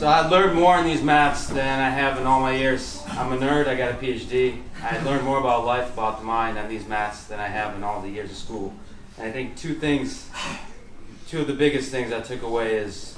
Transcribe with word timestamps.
So 0.00 0.06
I 0.06 0.26
learned 0.26 0.58
more 0.58 0.78
in 0.78 0.86
these 0.86 1.02
maths 1.02 1.46
than 1.48 1.78
I 1.78 1.90
have 1.90 2.16
in 2.16 2.26
all 2.26 2.40
my 2.40 2.54
years. 2.54 3.02
I'm 3.06 3.34
a 3.34 3.36
nerd. 3.36 3.66
I 3.66 3.74
got 3.74 3.90
a 3.90 3.94
PhD. 3.96 4.62
I 4.82 4.98
learned 5.02 5.24
more 5.24 5.38
about 5.38 5.66
life, 5.66 5.92
about 5.92 6.20
the 6.20 6.24
mind, 6.24 6.56
on 6.56 6.70
these 6.70 6.88
maths 6.88 7.24
than 7.24 7.38
I 7.38 7.48
have 7.48 7.74
in 7.74 7.84
all 7.84 8.00
the 8.00 8.08
years 8.08 8.30
of 8.30 8.38
school. 8.38 8.72
And 9.18 9.26
I 9.26 9.30
think 9.30 9.58
two 9.58 9.74
things, 9.74 10.30
two 11.28 11.42
of 11.42 11.48
the 11.48 11.52
biggest 11.52 11.90
things 11.90 12.14
I 12.14 12.22
took 12.22 12.40
away 12.40 12.76
is 12.76 13.14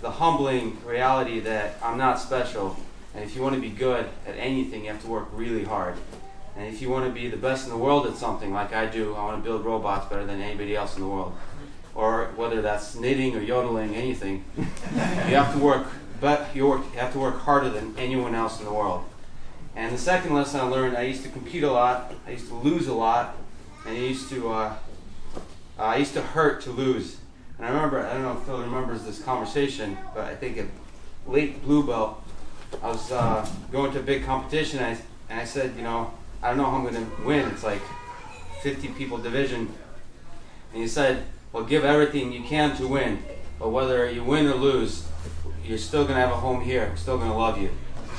the 0.00 0.12
humbling 0.12 0.78
reality 0.84 1.40
that 1.40 1.74
I'm 1.82 1.98
not 1.98 2.20
special. 2.20 2.76
And 3.16 3.24
if 3.24 3.34
you 3.34 3.42
want 3.42 3.56
to 3.56 3.60
be 3.60 3.70
good 3.70 4.08
at 4.24 4.36
anything, 4.36 4.84
you 4.84 4.92
have 4.92 5.02
to 5.02 5.08
work 5.08 5.26
really 5.32 5.64
hard. 5.64 5.96
And 6.56 6.72
if 6.72 6.80
you 6.80 6.88
want 6.88 7.04
to 7.04 7.12
be 7.12 7.26
the 7.26 7.36
best 7.36 7.64
in 7.64 7.72
the 7.72 7.78
world 7.78 8.06
at 8.06 8.14
something, 8.14 8.52
like 8.52 8.72
I 8.72 8.86
do, 8.86 9.16
I 9.16 9.24
want 9.24 9.42
to 9.42 9.50
build 9.50 9.64
robots 9.64 10.08
better 10.08 10.24
than 10.24 10.40
anybody 10.40 10.76
else 10.76 10.94
in 10.94 11.02
the 11.02 11.08
world. 11.08 11.36
Or 11.96 12.30
whether 12.36 12.62
that's 12.62 12.94
knitting 12.94 13.36
or 13.36 13.40
yodeling, 13.40 13.96
anything, 13.96 14.44
you 14.56 14.64
have 15.34 15.52
to 15.52 15.58
work. 15.58 15.88
But 16.22 16.54
you, 16.54 16.68
work, 16.68 16.82
you 16.94 17.00
have 17.00 17.12
to 17.14 17.18
work 17.18 17.40
harder 17.40 17.68
than 17.68 17.96
anyone 17.98 18.36
else 18.36 18.60
in 18.60 18.64
the 18.64 18.72
world. 18.72 19.04
And 19.74 19.92
the 19.92 19.98
second 19.98 20.32
lesson 20.32 20.60
I 20.60 20.62
learned, 20.62 20.96
I 20.96 21.02
used 21.02 21.24
to 21.24 21.28
compete 21.28 21.64
a 21.64 21.70
lot. 21.72 22.14
I 22.28 22.30
used 22.30 22.46
to 22.46 22.54
lose 22.54 22.86
a 22.86 22.94
lot, 22.94 23.34
and 23.84 23.96
I 23.96 24.00
used 24.00 24.28
to, 24.28 24.52
uh, 24.52 24.76
I 25.76 25.96
used 25.96 26.14
to 26.14 26.22
hurt 26.22 26.62
to 26.62 26.70
lose. 26.70 27.16
And 27.58 27.66
I 27.66 27.70
remember, 27.70 28.06
I 28.06 28.12
don't 28.12 28.22
know 28.22 28.34
if 28.34 28.44
Phil 28.44 28.60
remembers 28.60 29.02
this 29.02 29.20
conversation, 29.20 29.98
but 30.14 30.26
I 30.26 30.36
think 30.36 30.58
at 30.58 30.66
late 31.26 31.60
blue 31.64 31.84
belt, 31.84 32.22
I 32.80 32.86
was 32.86 33.10
uh, 33.10 33.44
going 33.72 33.90
to 33.92 33.98
a 33.98 34.02
big 34.02 34.24
competition, 34.24 34.78
and 34.78 34.96
I, 34.96 35.00
and 35.28 35.40
I 35.40 35.44
said, 35.44 35.74
you 35.74 35.82
know, 35.82 36.12
I 36.40 36.50
don't 36.50 36.58
know 36.58 36.70
how 36.70 36.76
I'm 36.76 36.84
going 36.84 36.94
to 36.94 37.24
win. 37.24 37.48
It's 37.48 37.64
like 37.64 37.82
50 38.62 38.88
people 38.90 39.18
division. 39.18 39.74
And 40.72 40.82
he 40.82 40.86
said, 40.86 41.24
well, 41.52 41.64
give 41.64 41.84
everything 41.84 42.32
you 42.32 42.44
can 42.44 42.76
to 42.76 42.86
win. 42.86 43.24
But 43.58 43.70
whether 43.70 44.08
you 44.08 44.22
win 44.22 44.46
or 44.46 44.54
lose, 44.54 45.08
you're 45.65 45.77
still 45.77 46.03
going 46.03 46.15
to 46.15 46.21
have 46.21 46.31
a 46.31 46.35
home 46.35 46.61
here. 46.61 46.87
I'm 46.89 46.97
still 46.97 47.17
going 47.17 47.31
to 47.31 47.37
love 47.37 47.61
you. 47.61 47.69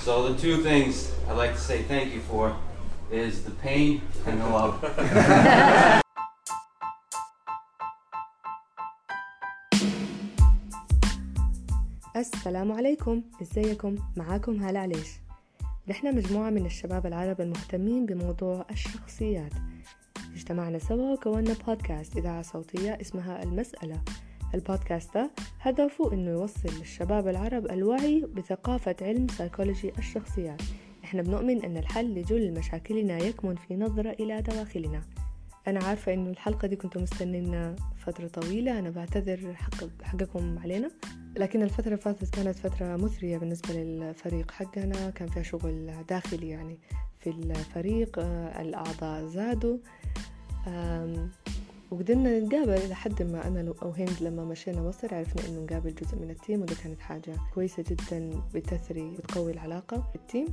So 0.00 0.32
the 0.32 0.38
two 0.38 0.58
things 0.58 1.12
I'd 1.28 1.36
like 1.36 1.52
to 1.52 1.60
say 1.60 1.82
thank 1.82 2.12
you 2.14 2.20
for 2.20 2.56
is 3.10 3.42
the 3.44 3.50
pain 3.52 4.02
and 4.26 4.40
the 4.40 4.46
love. 4.46 4.74
السلام 12.16 12.72
عليكم 12.72 13.22
ازيكم 13.42 13.96
معاكم 14.16 14.56
هالة 14.64 14.78
عليش 14.80 15.08
نحن 15.88 16.16
مجموعة 16.16 16.50
من 16.50 16.66
الشباب 16.66 17.06
العرب 17.06 17.40
المهتمين 17.40 18.06
بموضوع 18.06 18.66
الشخصيات 18.70 19.52
اجتمعنا 20.34 20.78
سوا 20.78 21.12
وكونا 21.12 21.54
بودكاست 21.66 22.16
إذاعة 22.16 22.42
صوتية 22.42 22.98
اسمها 23.00 23.42
المسألة 23.42 24.00
البودكاست 24.53 25.13
ده 25.13 25.31
هدفه 25.59 26.13
إنه 26.13 26.31
يوصل 26.31 26.69
للشباب 26.79 27.27
العرب 27.27 27.65
الوعي 27.65 28.21
بثقافة 28.35 28.95
علم 29.01 29.27
سيكولوجي 29.27 29.93
الشخصيات 29.97 30.61
إحنا 31.03 31.21
بنؤمن 31.21 31.65
أن 31.65 31.77
الحل 31.77 32.13
لجل 32.13 32.53
مشاكلنا 32.53 33.17
يكمن 33.17 33.55
في 33.55 33.75
نظرة 33.75 34.09
إلى 34.09 34.41
دواخلنا. 34.41 35.01
أنا 35.67 35.83
عارفة 35.83 36.13
إنه 36.13 36.29
الحلقة 36.29 36.67
دي 36.67 36.75
كنتوا 36.75 37.01
مستنين 37.01 37.75
فترة 37.97 38.27
طويلة. 38.27 38.79
أنا 38.79 38.89
بعتذر 38.89 39.53
حق 39.53 40.03
حقكم 40.03 40.59
علينا. 40.59 40.91
لكن 41.37 41.61
الفترة 41.61 41.85
اللي 41.85 41.97
فاتت 41.97 42.35
كانت 42.35 42.55
فترة 42.55 42.95
مثرية 42.95 43.37
بالنسبة 43.37 43.73
للفريق 43.73 44.51
حقنا. 44.51 45.09
كان 45.09 45.27
فيها 45.27 45.43
شغل 45.43 45.91
داخلي 46.09 46.49
يعني 46.49 46.77
في 47.19 47.29
الفريق. 47.29 48.19
آه، 48.19 48.61
الأعضاء 48.61 49.27
زادوا. 49.27 49.77
وقدرنا 51.93 52.39
نتقابل 52.39 52.89
لحد 52.89 53.23
ما. 53.23 53.47
أنا 53.47 53.73
أو 53.81 53.89
هند 53.89 54.17
لما 54.21 54.45
مشينا 54.45 54.81
مصر 54.81 55.15
عرفنا 55.15 55.47
إنه 55.47 55.61
نقابل 55.65 55.95
جزء 55.95 56.17
من 56.17 56.29
ال 56.29 56.35
team 56.35 56.61
وده 56.61 56.75
كانت 56.83 56.99
حاجة 56.99 57.35
كويسة 57.53 57.83
جدا 57.87 58.41
بتثري 58.53 59.01
وتقوي 59.01 59.51
العلاقة 59.51 60.03
بال 60.13 60.24
team 60.24 60.45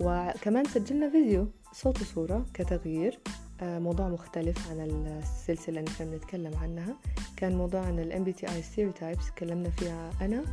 وكمان 0.00 0.64
سجلنا 0.64 1.10
فيديو 1.10 1.48
صوت 1.72 2.00
وصورة 2.00 2.46
كتغيير 2.54 3.18
آه، 3.60 3.78
موضوع 3.78 4.08
مختلف 4.08 4.70
عن 4.70 4.80
السلسلة 4.80 5.80
اللي 5.80 5.90
كنا 5.98 6.10
بنتكلم 6.10 6.56
عنها. 6.56 6.96
كان 7.36 7.56
موضوع 7.56 7.80
عن 7.80 7.98
ال 7.98 8.12
MBTI 8.12 8.48
stereotypes 8.48 9.34
تكلمنا 9.34 9.70
فيها 9.70 10.10
أنا 10.20 10.44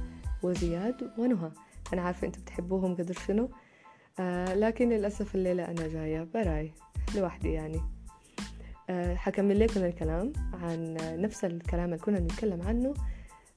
وزياد 0.43 1.11
ونهى. 1.17 1.51
أنا 1.93 2.01
عارفة 2.01 2.27
أنتوا 2.27 2.41
بتحبوهم 2.41 2.95
قدر 2.95 3.13
شنو. 3.27 3.49
آه 4.19 4.53
لكن 4.53 4.89
للأسف 4.89 5.35
الليلة 5.35 5.63
أنا 5.65 5.87
جاية 5.87 6.27
براي 6.33 6.71
لوحدي 7.15 7.51
يعني. 7.51 7.94
حكمل 9.15 9.59
لكم 9.59 9.83
الكلام 9.83 10.33
عن 10.53 10.97
نفس 11.01 11.45
الكلام 11.45 11.85
اللي 11.85 11.97
كنا 11.97 12.19
نتكلم 12.19 12.61
عنه 12.61 12.93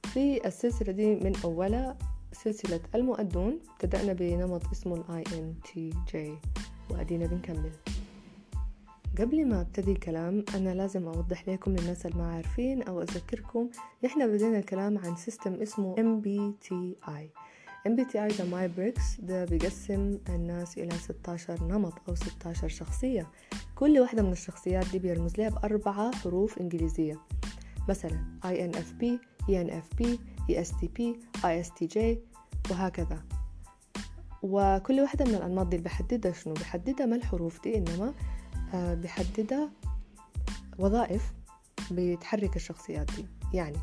في 0.03 0.47
السلسلة 0.47 0.91
دي 0.91 1.15
من 1.15 1.33
أولها 1.43 1.97
سلسلة 2.31 2.79
المؤدون. 2.95 3.59
ابتدأنا 3.73 4.13
بنمط 4.13 4.61
اسمه 4.71 4.95
ال 4.95 5.23
INTJ 5.25 6.15
وأدينا 6.89 7.25
بنكمل. 7.25 7.71
قبل 9.19 9.47
ما 9.47 9.61
أبتدي 9.61 9.91
الكلام 9.91 10.45
أنا 10.55 10.73
لازم 10.73 11.07
أوضح 11.07 11.49
لكم 11.49 11.75
للناس 11.75 12.05
اللي 12.05 12.17
ما 12.17 12.31
عارفين 12.31 12.83
أو 12.83 13.01
أذكركم 13.01 13.69
نحن 14.03 14.27
بدينا 14.27 14.59
الكلام 14.59 14.97
عن 14.97 15.15
system 15.15 15.53
اسمه 15.53 15.95
MBTI 15.95 17.21
MBTI 17.87 18.37
ده 18.37 18.45
Myers 18.45 18.67
Briggs 18.67 19.21
ده 19.21 19.45
بيقسم 19.45 20.17
الناس 20.29 20.77
إلى 20.77 20.91
16 20.91 21.63
نمط 21.63 21.93
أو 22.09 22.15
16 22.15 22.67
شخصية. 22.67 23.27
كل 23.75 23.99
واحدة 23.99 24.23
من 24.23 24.31
الشخصيات 24.31 24.91
دي 24.91 24.99
بيرمز 24.99 25.37
لها 25.37 25.49
بأربعة 25.49 26.15
حروف 26.15 26.57
إنجليزية. 26.57 27.19
مثلا 27.89 28.39
INFP 28.45 29.05
ENFP 29.49 30.05
ESTP 30.51 31.01
ISTJ 31.37 31.97
وهكذا. 32.71 33.23
وكل 34.41 34.99
واحدة 34.99 35.25
من 35.25 35.35
الأنماط 35.35 35.67
دي 35.67 35.77
بحددها 35.77 36.31
شنو؟ 36.31 36.53
بحددها 36.53 37.05
ما 37.05 37.15
الحروف 37.15 37.63
دي 37.63 37.77
إنما 37.77 38.13
آه، 38.73 38.93
بحددها 38.93 39.69
وظائف 40.79 41.33
بتحرك 41.91 42.55
الشخصيات 42.55 43.11
دي. 43.15 43.25
يعني 43.53 43.77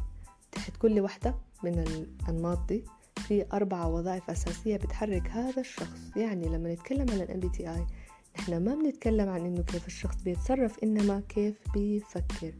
تحت 0.52 0.76
كل 0.76 1.00
واحدة 1.00 1.34
من 1.62 1.78
الأنماط 1.78 2.68
دي 2.68 2.84
في 3.28 3.47
أربع 3.53 3.84
وظائف 3.84 4.31
أساسية 4.31 4.76
بتحرك 4.76 5.28
هذا 5.31 5.60
الشخص. 5.60 6.16
يعني 6.16 6.48
لما 6.48 6.75
نتكلم 6.75 7.06
عن 7.10 7.20
ال 7.20 7.42
MBTI 7.42 7.92
نحن 8.38 8.64
ما 8.64 8.75
بنتكلم 8.75 9.28
عن 9.28 9.41
إنه 9.41 9.62
كيف 9.62 9.87
الشخص 9.87 10.22
بيتصرف 10.22 10.84
إنما 10.84 11.22
كيف 11.28 11.54
بيفكر. 11.75 12.54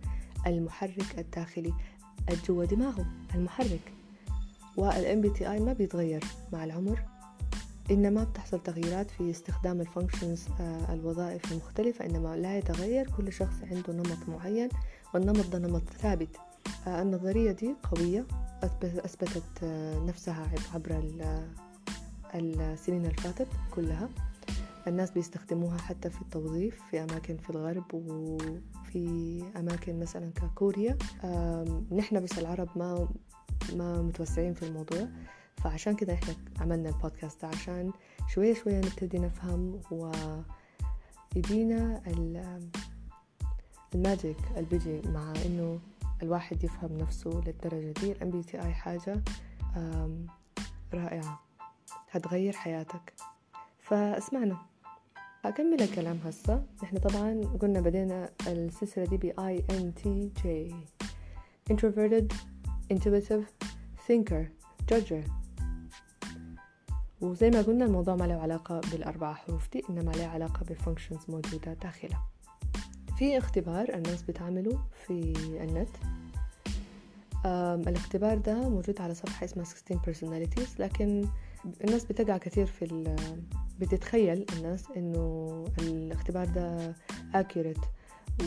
المحرك 0.47 1.19
الداخلي 1.19 1.75
الجوا 2.31 2.65
دماغه 2.65 3.06
المحرك. 3.34 3.93
وال 4.77 5.22
MBTI 5.22 5.60
ما 5.62 5.72
بيتغير 5.72 6.25
مع 6.53 6.65
العمر 6.65 7.03
إنما 7.91 8.25
بتحصل 8.25 8.62
تغييرات 8.62 9.10
في 9.10 9.31
استخدام 9.31 9.81
الفانكشنز 9.81 10.47
آه، 10.60 10.94
الوظائف 10.94 11.53
المختلفة. 11.53 12.06
إنما 12.06 12.37
لا 12.37 12.59
يتغير 12.59 13.10
كل 13.16 13.33
شخص 13.33 13.54
عنده 13.62 13.93
نمط 13.93 14.28
معين 14.28 14.69
والنمط 15.15 15.47
ده 15.47 15.59
نمط 15.59 15.83
ثابت. 15.91 16.37
آه، 16.87 17.03
النظرية 17.03 17.53
دي 17.53 17.75
قوية. 17.83 18.27
أثبتت 18.62 19.62
آه، 19.62 19.99
نفسها 19.99 20.50
عبر 20.75 21.03
السنين 22.34 23.05
اللي 23.05 23.15
فاتت 23.15 23.49
كلها. 23.75 24.09
الناس 24.89 25.11
بيستخدموها 25.11 25.78
حتى 25.78 26.11
في 26.11 26.22
التوظيف 26.22 26.83
في 26.91 27.03
أماكن 27.03 27.37
في 27.37 27.50
الغرب 27.50 27.95
وفي 27.95 29.43
أماكن 29.56 30.00
مثلا 30.00 30.31
ككوريا. 30.31 30.99
نحن 31.93 32.21
بس 32.21 32.39
العرب 32.39 32.69
ما 32.77 33.09
ما 33.75 34.03
متوسعين 34.03 34.55
في 34.55 34.62
الموضوع. 34.62 35.09
فعشان 35.56 35.97
كده 35.97 36.15
إحنا 36.15 36.34
عملنا 36.61 36.89
البودكاست 36.89 37.43
ده 37.43 37.49
عشان 37.49 37.93
شوية 38.28 38.55
شوية 38.55 38.78
نبتدي 38.78 39.19
نفهم 39.19 39.81
و 39.91 40.12
يدينا 41.37 42.03
ال 43.94 44.02
magic 44.02 44.38
اللي 44.56 44.69
بيجي 44.71 45.09
مع 45.09 45.33
إنه 45.47 45.81
الواحد 46.22 46.65
يفهم 46.65 46.99
نفسه 46.99 47.31
للدرجة 47.47 47.93
دي. 48.00 48.43
تي 48.43 48.60
اي 48.62 48.75
حاجة 48.75 49.22
رائعة. 50.94 51.41
هتغير 52.10 52.53
حياتك. 52.53 53.15
فاسمعنا. 53.78 54.57
أكمل 55.45 55.83
الكلام 55.83 56.18
هسه 56.24 56.66
نحن 56.83 56.98
طبعا 56.98 57.41
قلنا 57.60 57.80
بدينا 57.80 58.30
السلسلة 58.47 59.04
دي 59.04 59.16
ب 59.16 59.33
INTJ 59.33 60.72
Introverted 61.72 62.34
Intuitive 62.92 63.45
Thinker 64.09 64.45
Judger. 64.92 65.30
وزي 67.21 67.51
ما 67.51 67.63
قلنا 67.63 67.84
الموضوع 67.84 68.16
ما 68.16 68.24
له 68.24 68.42
علاقة 68.42 68.80
بالأربع 68.80 69.34
حروف 69.34 69.72
دي 69.72 69.83
إنما 69.91 70.10
له 70.10 70.27
علاقة 70.27 70.65
بفانكشنز 70.65 71.21
موجودة 71.28 71.72
داخلها 71.72 72.28
في 73.18 73.39
اختبار 73.39 73.95
الناس 73.95 74.22
بتعمله 74.22 74.78
في 75.07 75.33
النت. 75.63 75.89
الاختبار 77.89 78.39
ده 78.39 78.68
موجود 78.68 79.01
على 79.01 79.15
صفحة 79.15 79.45
اسمها 79.45 79.65
16 79.65 80.01
personalities 80.01 80.80
لكن 80.80 81.28
الناس 81.84 82.04
بتقع 82.04 82.36
كثير 82.36 82.66
في 82.66 83.16
بتتخيل 83.78 84.47
الناس 84.57 84.84
إنه 84.97 85.65
الاختبار 85.78 86.45
ده 86.47 86.95
accurate 87.34 87.86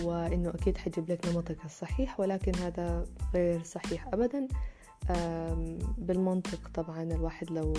وإنه 0.04 0.50
أكيد 0.50 0.78
حيجيب 0.78 1.12
لك 1.12 1.28
نمطك 1.28 1.66
الصحيح 1.66 2.20
ولكن 2.20 2.56
هذا 2.56 3.06
غير 3.34 3.64
صحيح 3.64 4.08
ابدا. 4.14 4.48
بالمنطق 5.98 6.70
طبعا 6.74 7.04
الواحد 7.04 7.52
لو 7.52 7.74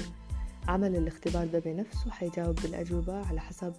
عمل 0.69 0.97
الاختبار 0.97 1.47
ده 1.47 1.59
بنفسه 1.59 2.11
حيجاوب 2.11 2.55
بالأجوبة 2.55 3.27
على 3.27 3.41
حسب 3.41 3.73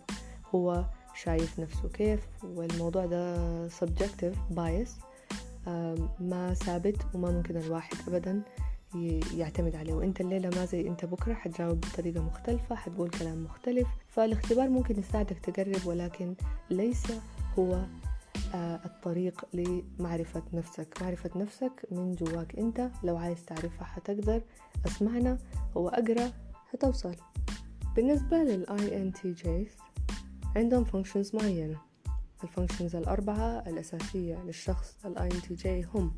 هو 0.55 0.85
شايف 1.13 1.59
نفسه 1.59 1.89
كيف 1.89 2.27
والموضوع 2.43 3.05
ده 3.05 3.69
subjective 3.69 4.35
bias 4.55 4.89
ما 6.19 6.53
ثابت 6.53 6.97
وما 7.13 7.31
ممكن 7.31 7.57
الواحد 7.57 7.93
أبدا 8.07 8.41
يعتمد 9.35 9.75
عليه. 9.75 9.93
وإنت 9.93 10.21
الليلة 10.21 10.49
ما 10.49 10.65
زي 10.65 10.87
إنت 10.87 11.05
بكرة 11.05 11.33
حتجاوب 11.33 11.81
بطريقة 11.81 12.21
مختلفة 12.21 12.75
حتقول 12.75 13.09
كلام 13.09 13.43
مختلف. 13.43 13.87
فالاختبار 14.07 14.69
ممكن 14.69 14.99
يساعدك 14.99 15.39
تقرب 15.39 15.85
ولكن 15.85 16.35
ليس 16.69 17.03
هو 17.59 17.85
آه، 18.53 18.79
الطريق 18.85 19.45
لمعرفة 19.53 20.43
نفسك. 20.53 20.87
معرفة 21.01 21.29
نفسك 21.35 21.71
من 21.91 22.15
جواك 22.15 22.55
إنت. 22.55 22.89
لو 23.03 23.17
عايز 23.17 23.45
تعرفها 23.45 23.83
حتقدر. 23.83 24.41
اسمعنا 24.85 25.37
وأقرأ. 25.75 26.31
حتوصل. 26.73 27.15
بالنسبة 27.95 28.37
لل 28.37 28.65
INTJs 28.67 29.80
عندهم 30.55 30.85
functions 30.85 31.35
معينة. 31.35 31.81
الفانكشنز 32.43 32.95
الأربعة 32.95 33.63
الأساسية 33.67 34.43
للشخص 34.43 35.05
ال 35.05 35.31
INTJ 35.31 35.95
هم. 35.95 36.11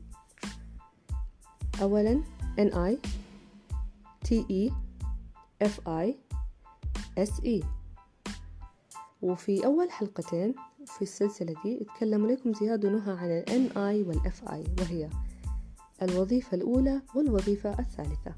أولا 1.81 2.23
NI 2.59 2.97
TE 4.27 4.71
FI 5.63 6.13
SE 7.19 7.65
وفي 9.21 9.65
أول 9.65 9.91
حلقتين 9.91 10.55
في 10.85 11.01
السلسلة 11.01 11.55
دي 11.63 11.81
اتكلم 11.81 12.27
لكم 12.27 12.53
زياد 12.53 12.85
ونهى 12.85 13.11
عن 13.17 13.29
ال 13.29 13.71
NI 13.71 14.07
وال 14.07 14.31
FI 14.31 14.81
وهي 14.81 15.09
الوظيفة 16.01 16.55
الأولى 16.57 17.01
والوظيفة 17.15 17.79
الثالثة. 17.79 18.35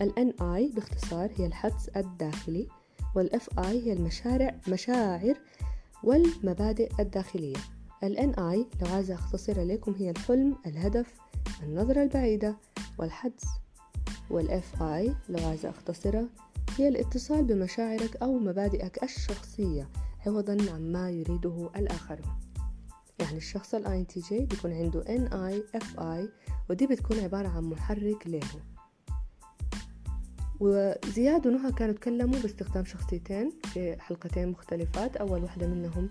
ال 0.00 0.12
NI 0.34 0.74
باختصار 0.74 1.30
هي 1.36 1.46
الحدس 1.46 1.88
الداخلي 1.88 2.68
والإف 3.16 3.58
آي 3.58 3.86
هي 3.86 3.92
المشارع 3.92 4.54
مشاعر 4.68 5.34
والمبادئ 6.04 6.90
الداخلية. 7.00 7.56
ال 8.04 8.34
NI 8.34 8.82
لو 8.82 8.94
عايزة 8.94 9.14
أختصرها 9.14 9.64
لكم 9.64 9.94
هي 9.98 10.10
الحلم 10.10 10.56
الهدف 10.66 11.14
النظرة 11.62 12.02
البعيدة 12.02 12.56
والحدس. 12.98 13.44
وال 14.30 14.82
FI 14.82 15.14
لو 15.28 15.46
عايزة 15.46 15.70
أختصرها 15.70 16.28
هي 16.78 16.88
الاتصال 16.88 17.44
بمشاعرك 17.44 18.16
أو 18.16 18.38
مبادئك 18.38 19.02
الشخصية. 19.02 19.88
عوضا 20.26 20.56
عما 20.72 21.10
يريده 21.10 21.70
الآخرون 21.76 22.40
يعني 23.18 23.36
الشخص 23.36 23.74
ال 23.74 23.84
INTJ 24.06 24.32
بيكون 24.32 24.72
عنده 24.72 25.04
NI 25.04 25.78
FI 25.80 26.28
ودي 26.70 26.86
بتكون 26.86 27.18
عبارة 27.18 27.48
عن 27.48 27.64
محرك 27.64 28.26
له. 28.26 28.75
وزياد 30.60 31.46
ونهى 31.46 31.72
كانوا 31.72 31.94
تكلموا 31.94 32.40
باستخدام 32.40 32.84
شخصيتين 32.84 33.52
في 33.64 33.96
حلقتين 34.00 34.48
مختلفات. 34.48 35.16
أول 35.16 35.42
واحدة 35.42 35.66
منهم 35.66 36.08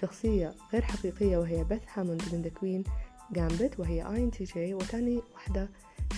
شخصية 0.00 0.54
غير 0.72 0.82
حقيقية 0.82 1.36
وهي 1.38 1.64
Beth 1.64 1.82
Harmon 1.94 2.22
من 2.32 2.42
The 2.42 2.48
Queen's 2.48 2.84
Gambit 3.32 3.80
وهي 3.80 4.02
INTJ. 4.02 4.74
وتاني 4.74 5.22
واحدة 5.34 5.68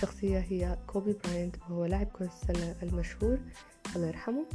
شخصية 0.01 0.39
هي 0.39 0.77
كوبي 0.87 1.15
براينت 1.23 1.55
وهو 1.69 1.85
لاعب 1.85 2.07
كرة 2.07 2.29
السلة 2.41 2.75
المشهور 2.83 3.39
الله 3.95 4.07
يرحمه. 4.07 4.45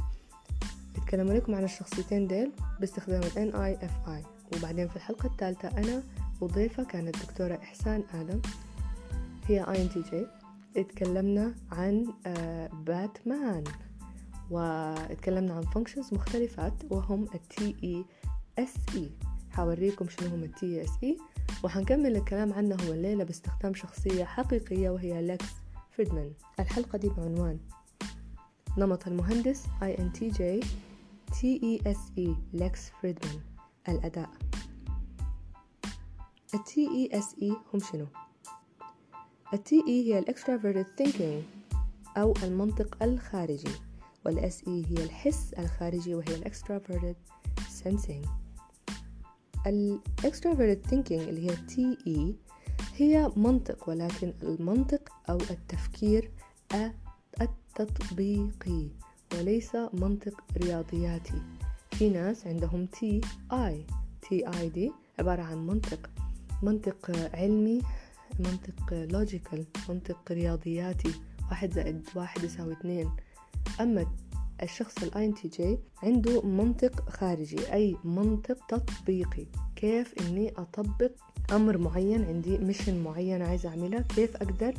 بتكلم 0.95 1.31
لكم 1.33 1.55
عن 1.55 1.63
الشخصيتين 1.63 2.27
ديل 2.27 2.51
باستخدام 2.79 3.21
ال 3.37 3.53
NIFI 3.53 4.27
وبعدين 4.57 4.87
في 4.87 4.95
الحلقة 4.95 5.27
الثالثة 5.27 5.67
أنا 5.67 6.03
وضيفة 6.41 6.83
كانت 6.83 7.17
دكتورة 7.17 7.55
إحسان 7.55 8.03
آدم 8.13 8.41
هي 9.47 9.65
INTJ 9.65 10.38
اتكلمنا 10.79 11.55
عن 11.71 12.13
باتمان 12.73 13.63
آه، 13.67 13.89
واتكلمنا 14.51 15.53
عن 15.53 15.61
functions 15.61 16.13
مختلفات 16.13 16.73
وهم 16.89 17.23
ال 17.23 17.75
TE 17.83 18.05
SE 18.59 19.09
حوريكم 19.51 20.09
شنو 20.09 20.29
هم 20.29 20.43
ال 20.43 20.81
TESE 20.81 21.17
وحنكمل 21.63 22.15
الكلام 22.15 22.53
عنه 22.53 22.75
هو 22.75 22.93
الليلة 22.93 23.23
باستخدام 23.23 23.73
شخصية 23.73 24.23
حقيقية 24.23 24.89
وهي 24.89 25.21
لكس 25.27 25.45
فريدمان. 25.91 26.33
الحلقة 26.59 26.97
دي 26.97 27.09
بعنوان 27.09 27.59
نمط 28.77 29.07
المهندس 29.07 29.63
INTJ 29.81 30.65
TESE 31.31 32.29
لكس 32.53 32.89
فريدمان. 32.89 33.39
الأداء. 33.89 34.29
ال 36.53 36.59
TESE 36.59 37.53
هم 37.73 37.79
شنو؟ 37.79 38.05
ال 39.53 39.59
TE 39.63 39.87
هي 39.87 40.19
ال 40.19 40.25
Extroverted 40.35 40.87
Thinking 41.01 41.43
أو 42.17 42.33
المنطق 42.43 43.03
الخارجي 43.03 43.71
وال 44.25 44.51
SE 44.51 44.67
هي 44.67 45.03
الحس 45.03 45.53
الخارجي 45.53 46.15
وهي 46.15 46.35
ال 46.35 46.51
Extroverted 46.53 47.15
Sensing. 47.83 48.27
Extroverted 50.21 50.89
Thinking 50.89 51.11
اللي 51.11 51.49
هي 51.49 51.55
TE 51.55 52.33
هي 52.95 53.31
منطق 53.35 53.89
ولكن 53.89 54.33
المنطق 54.43 55.09
أو 55.29 55.37
التفكير 55.37 56.31
التطبيقي 57.41 58.87
وليس 59.33 59.75
منطق 59.93 60.43
رياضياتي. 60.57 61.41
في 61.91 62.09
ناس 62.09 62.47
عندهم 62.47 62.85
TI 62.85 63.21
TI 63.51 64.69
دي 64.69 64.91
عبارة 65.19 65.41
عن 65.41 65.67
منطق 65.67 66.09
منطق 66.63 67.11
علمي 67.33 67.81
منطق 68.39 68.93
logical 68.93 69.65
منطق 69.89 70.31
رياضياتي. 70.31 71.11
واحد 71.49 71.73
زائد 71.73 72.07
واحد 72.15 72.43
يساوي 72.43 72.73
اثنين. 72.73 73.11
أما 73.81 74.05
الشخص 74.63 75.03
ال 75.03 75.11
INTJ 75.13 75.61
عنده 76.03 76.41
منطق 76.41 77.09
خارجي 77.09 77.73
أي 77.73 77.97
منطق 78.03 78.65
تطبيقي. 78.67 79.45
كيف 79.75 80.13
إني 80.21 80.49
أطبق 80.57 81.11
أمر 81.51 81.77
معين؟ 81.77 82.25
عندي 82.25 82.57
ميشن 82.57 83.03
معين 83.03 83.41
عايزة 83.41 83.69
أعملها. 83.69 84.01
كيف 84.01 84.35
أقدر 84.35 84.73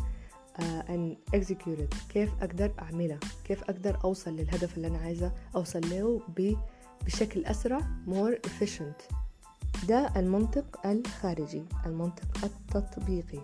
أن 0.60 1.16
uh, 1.30 1.36
execute 1.36 2.08
كيف 2.08 2.30
أقدر 2.42 2.72
أعملها؟ 2.78 3.18
كيف 3.44 3.62
أقدر 3.62 3.98
أوصل 4.04 4.36
للهدف 4.36 4.76
اللي 4.76 4.88
أنا 4.88 4.98
عايزة؟ 4.98 5.32
أوصل 5.56 5.80
له 5.90 6.20
بشكل 7.06 7.44
أسرع 7.44 7.80
more 8.06 8.48
efficient. 8.48 9.19
ده 9.88 10.12
المنطق 10.16 10.86
الخارجي 10.86 11.62
المنطق 11.86 12.44
التطبيقي. 12.44 13.40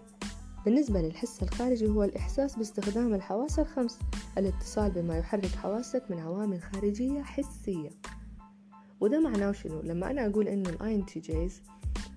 بالنسبة 0.64 1.00
للحس 1.00 1.42
الخارجي 1.42 1.88
هو 1.88 2.04
الإحساس 2.04 2.56
باستخدام 2.56 3.14
الحواس 3.14 3.58
الخمس. 3.58 3.98
الاتصال 4.38 4.90
بما 4.90 5.18
يحرك 5.18 5.46
حواسك 5.46 6.02
من 6.10 6.18
عوامل 6.18 6.62
خارجية 6.62 7.22
حسية. 7.22 7.90
وده 9.00 9.20
معناه 9.20 9.52
شنو؟ 9.52 9.80
لما 9.82 10.10
أنا 10.10 10.26
أقول 10.26 10.48
إنه 10.48 10.70
ال 10.70 11.04
INTJs 11.04 11.52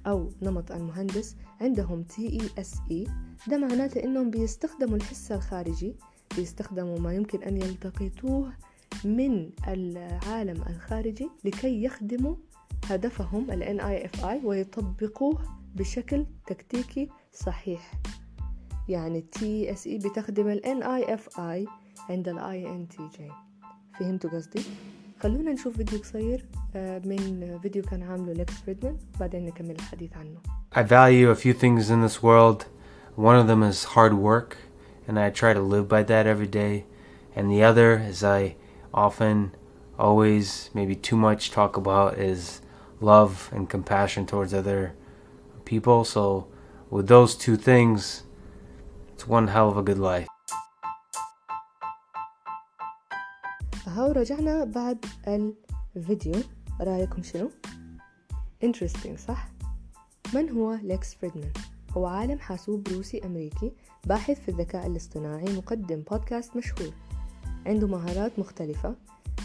أو 0.08 0.30
نمط 0.42 0.72
المهندس 0.72 1.36
عندهم 1.62 2.06
TESE 2.14 3.10
ده 3.48 3.58
معناته 3.58 4.04
إنهم 4.04 4.30
بيستخدموا 4.30 4.96
الحس 4.98 5.32
الخارجي 5.32 5.96
بيستخدموا 6.36 7.00
ما 7.00 7.14
يمكن 7.14 7.44
أن 7.44 7.58
يلتقطوه 7.58 8.54
من 9.06 9.50
العالم 9.68 10.64
الخارجي 10.70 11.30
لكي 11.46 11.84
يخدموا 11.84 12.36
هدفهم 12.90 13.52
ال 13.52 13.80
NIFI 13.82 14.46
ويطبقوه 14.46 15.42
بشكل 15.76 16.26
تكتيكي 16.48 17.10
صحيح 17.34 17.92
يعني 18.90 19.26
SE 19.44 19.98
بتخدم 19.98 20.48
ال 20.48 20.62
NIFI 20.62 21.70
عند 22.10 22.30
ال 22.30 22.40
INTJ 22.40 23.22
فهمتوا 24.00 24.30
قصدي؟ 24.30 24.62
خلونا 25.20 25.52
نشوف 25.52 25.78
فيديو 25.78 26.00
قصير 26.00 26.46
من 26.76 27.58
فيديو 27.62 27.84
كان 27.84 28.04
عامله 28.04 28.34
لكس 28.34 28.54
فريدمان 28.54 28.98
وبعدين 29.16 29.46
نكمل 29.46 29.76
الحديث 29.76 30.18
عنه 30.18 30.40
I 30.76 30.84
value 30.84 31.30
a 31.30 31.36
few 31.36 31.54
things 31.54 31.90
in 31.90 32.02
this 32.02 32.24
world. 32.24 32.66
One 33.16 33.36
of 33.36 33.48
them 33.48 33.64
is 33.64 33.84
hard 33.96 34.14
work, 34.14 34.58
and 35.08 35.20
I 35.20 35.30
try 35.30 35.52
to 35.54 35.62
live 35.74 35.88
by 35.88 36.04
that 36.04 36.26
every 36.26 36.48
day. 36.48 36.86
And 37.36 37.52
the 37.52 37.64
other, 37.64 37.90
as 38.12 38.24
I 38.24 38.56
often, 38.94 39.52
always, 39.98 40.70
maybe 40.74 40.96
too 40.96 41.18
much 41.18 41.52
talk 41.52 41.76
about, 41.76 42.18
is 42.18 42.62
love 43.02 43.50
and 43.54 43.70
compassion 43.70 44.26
towards 44.26 44.54
other 44.54 44.94
people. 45.66 46.04
So, 46.04 46.48
with 46.90 47.08
those 47.08 47.36
two 47.36 47.56
things, 47.56 48.24
it's 49.14 49.28
one 49.28 49.48
hell 49.48 49.70
of 49.70 49.78
a 49.78 49.84
good 49.84 50.00
life. 50.00 50.28
هاو 53.88 54.12
رجعنا 54.12 54.64
بعد 54.64 55.06
الفيديو 55.96 56.36
رأيكم 56.82 57.24
شنو؟ 57.24 57.52
interesting 58.66 59.18
صح؟ 59.28 59.50
من 60.34 60.50
هو 60.50 60.74
ليكس 60.74 61.14
فريدمان؟ 61.14 61.52
هو 61.98 62.06
عالم 62.06 62.40
حاسوب 62.40 62.88
روسي 62.88 63.22
أمريكي 63.26 63.72
باحث 64.06 64.40
في 64.42 64.50
الذكاء 64.50 64.88
الاصطناعي 64.88 65.58
مقدم 65.58 66.02
بودكاست 66.12 66.56
مشهور 66.56 66.94
عنده 67.66 67.88
مهارات 67.88 68.40
مختلفة 68.40 68.96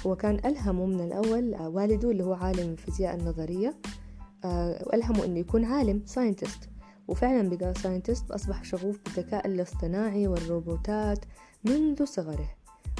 هو 0.06 0.16
كان 0.16 0.34
ألهمه 0.44 0.86
من 0.86 1.00
الأول 1.00 1.54
آه، 1.54 1.68
والده 1.68 2.10
اللي 2.10 2.24
هو 2.24 2.32
عالم 2.32 2.70
الفيزياء 2.72 3.14
النظرية 3.16 3.74
آه، 4.44 4.94
ألهمه 4.94 5.24
أنه 5.24 5.38
يكون 5.38 5.64
عالم 5.64 6.02
scientist 6.06 6.68
وفعلا 7.08 7.48
بقى 7.56 7.74
scientist 7.74 8.30
أصبح 8.30 8.64
شغوف 8.64 8.98
بالذكاء 9.04 9.46
الاصطناعي 9.46 10.28
والروبوتات 10.28 11.18
منذ 11.64 12.04
صغره. 12.04 12.48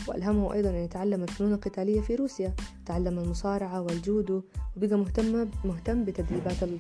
وألهمه 0.09 0.53
أيضا 0.53 0.71
أن 0.71 0.75
يتعلم 0.75 1.23
الفنون 1.23 1.53
القتالية 1.53 2.01
في 2.01 2.15
روسيا 2.15 2.55
تعلم 2.87 3.19
المصارعة 3.19 3.81
والجودو 3.83 4.43
وبقى 4.77 4.99
مهتم 4.99 5.49
مهتم 5.65 6.05
بتدريبات 6.05 6.63
ال... 6.63 6.79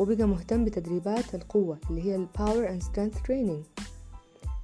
وبقى 0.00 0.24
مهتم 0.28 0.64
بتدريبات 0.64 1.34
القوة 1.34 1.78
اللي 1.90 2.02
هي 2.04 2.16
ال 2.16 2.25
power 2.25 2.68
and 2.68 2.82
strength 2.82 3.22
training 3.22 3.64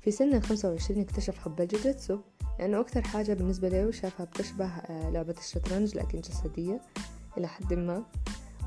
في 0.03 0.11
سن 0.11 0.35
ال 0.35 0.43
25 0.43 1.01
اكتشف 1.01 1.39
حب 1.39 1.61
الجوجيتسو 1.61 2.19
لأنه 2.59 2.81
أكثر 2.81 3.03
حاجة 3.03 3.33
بالنسبة 3.35 3.69
له 3.69 3.91
شافها 3.91 4.27
بتشبه 4.27 4.67
آه، 4.67 5.11
لعبة 5.11 5.35
الشطرنج 5.39 5.97
لكن 5.97 6.21
جسدية 6.21 6.81
إلى 7.39 7.49
حد 7.49 7.75
ما. 7.75 8.03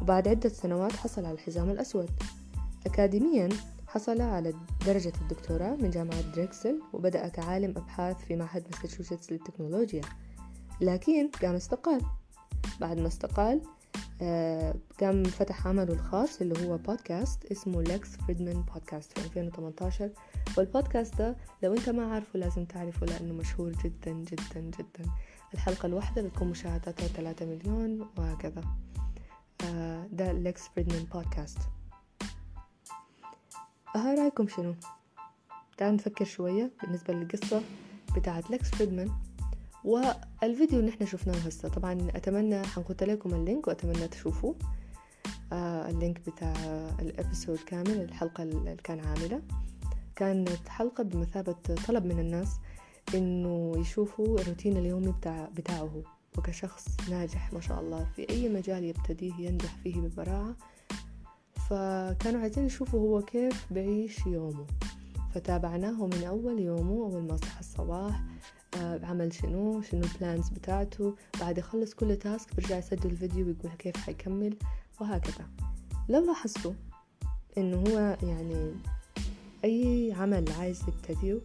وبعد 0.01 0.27
عدة 0.27 0.49
سنوات 0.49 0.91
حصل 0.91 1.25
على 1.25 1.33
الحزام 1.33 1.69
الأسود. 1.69 2.09
أكاديميا 2.85 3.49
حصل 3.87 4.21
على 4.21 4.53
درجة 4.85 5.13
الدكتوراه 5.21 5.75
من 5.75 5.89
جامعة 5.89 6.21
دريكسل 6.21 6.81
وبدأ 6.93 7.27
كعالم 7.27 7.73
أبحاث 7.77 8.17
في 8.25 8.35
معهد 8.35 8.63
ماساتشوستس 8.71 9.31
للتكنولوجيا. 9.31 10.01
لكن 10.81 11.29
قام 11.41 11.55
استقال. 11.55 12.01
بعد 12.79 12.99
ما 12.99 13.07
استقال 13.07 13.61
قام 14.99 15.23
فتح 15.23 15.67
عمله 15.67 15.93
الخاص 15.93 16.41
اللي 16.41 16.67
هو 16.67 16.77
بودكاست 16.77 17.45
اسمه 17.45 17.81
لكس 17.81 18.15
فريدمان 18.15 18.61
بودكاست 18.61 19.19
في 19.19 19.25
2018 19.25 20.09
والبودكاست 20.57 21.15
ده 21.15 21.35
لو 21.63 21.73
انت 21.73 21.89
ما 21.89 22.13
عارفه 22.13 22.39
لازم 22.39 22.65
تعرفه 22.65 23.05
لأنه 23.05 23.33
مشهور 23.33 23.71
جدا 23.71 24.11
جدا 24.11 24.59
جدا. 24.59 25.09
الحلقة 25.53 25.85
الواحدة 25.85 26.21
بتكون 26.21 26.47
مشاهداتها 26.47 27.07
3 27.07 27.45
مليون 27.45 28.07
وهكذا. 28.17 28.63
آه، 29.65 30.07
ده 30.11 30.31
لكس 30.31 30.67
فريدمان 30.67 31.03
بودكاست 31.03 31.57
ها 33.95 34.15
رأيكم 34.15 34.47
شنو؟ 34.47 34.75
تعال 35.77 35.95
نفكر 35.95 36.25
شوية 36.25 36.71
بالنسبة 36.83 37.13
للقصة 37.13 37.61
بتاعت 38.15 38.51
لكس 38.51 38.69
فريدمان 38.69 39.11
والفيديو 39.83 40.79
اللي 40.79 40.91
إحنا 40.91 41.05
شفناه 41.05 41.37
هسه. 41.37 41.69
طبعا 41.69 42.07
أتمنى 42.15 42.63
حنحط 42.67 43.03
لكم 43.03 43.33
ال 43.33 43.40
link 43.40 43.67
وأتمنى 43.67 44.07
تشوفوه. 44.07 44.55
آه 45.53 45.89
ال 45.89 45.97
link 45.97 46.29
بتاع 46.29 46.53
ال 47.01 47.08
episode 47.08 47.59
كامل 47.65 48.01
الحلقة 48.01 48.43
اللي 48.43 48.75
كان 48.83 48.99
عاملة. 48.99 49.41
كانت 50.15 50.69
حلقة 50.69 51.03
بمثابة 51.03 51.55
طلب 51.87 52.05
من 52.05 52.19
الناس 52.19 52.49
إنه 53.15 53.73
يشوفوا 53.77 54.39
الروتين 54.39 54.77
اليومي 54.77 55.11
بتاع 55.11 55.49
بتاعه. 55.55 56.03
وكشخص 56.37 56.85
ناجح 57.09 57.53
ما 57.53 57.61
شاء 57.61 57.79
الله. 57.79 58.07
في 58.15 58.29
أي 58.29 58.49
مجال 58.49 58.83
يبتديه 58.83 59.33
ينجح 59.39 59.75
فيه 59.83 60.01
ببراعة. 60.01 60.55
فكانوا 61.69 62.41
عايزين 62.41 62.65
يشوفوا 62.65 62.99
هو 62.99 63.21
كيف 63.21 63.73
بعيش 63.73 64.25
يومه. 64.25 64.65
فتابعناه 65.33 66.05
من 66.05 66.23
أول 66.23 66.59
يومه 66.59 66.93
أول 66.93 67.23
ما 67.23 67.37
صحى 67.37 67.59
الصباح. 67.59 68.21
عمل 68.77 69.33
شنو 69.33 69.81
شنو 69.81 70.01
ال 70.03 70.11
plans 70.11 70.49
بتاعته. 70.49 71.15
بعد 71.39 71.57
يخلص 71.57 71.93
كل 71.93 72.15
task 72.15 72.55
برجع 72.55 72.77
يسجل 72.77 73.15
فيديو 73.15 73.47
ويقول 73.47 73.71
كيف 73.79 73.97
حيكمل 73.97 74.57
وهكذا. 75.01 75.47
لو 76.09 76.25
لاحظتوا 76.25 76.73
إنه 77.57 77.77
هو 77.77 78.17
يعني 78.23 78.71
أي 79.63 80.13
عمل 80.17 80.45
عايز 80.59 80.81
يبتديه 80.87 81.39